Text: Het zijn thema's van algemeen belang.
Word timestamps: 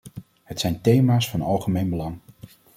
Het 0.43 0.59
zijn 0.59 0.81
thema's 0.81 1.29
van 1.29 1.41
algemeen 1.41 1.89
belang. 1.89 2.17